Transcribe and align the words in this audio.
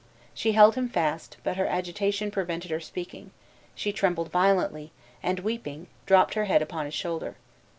She 0.33 0.53
held 0.53 0.73
him 0.73 0.89
fast, 0.89 1.37
but 1.43 1.57
her 1.57 1.67
agitation 1.67 2.31
prevented 2.31 2.71
her 2.71 2.79
speaking; 2.79 3.29
she 3.75 3.93
trembled 3.93 4.31
violently, 4.31 4.91
and 5.21 5.41
weeping, 5.41 5.85
dropped 6.07 6.33
her 6.33 6.45
head 6.45 6.63
upon 6.63 6.85
his 6.85 6.95
shoulder. 6.95 7.35